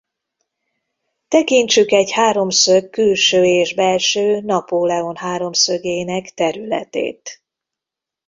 [1.27, 7.43] Tekintsük egy háromszög külső és belső Napóleon-háromszögének területét.